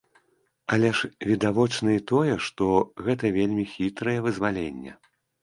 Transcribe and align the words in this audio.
Але 0.77 0.89
ж 0.99 1.09
відавочна 1.31 1.89
і 1.97 1.99
тое, 2.13 2.33
што 2.47 2.71
гэта 3.09 3.33
вельмі 3.37 3.67
хітрае 3.75 4.19
вызваленне. 4.31 4.99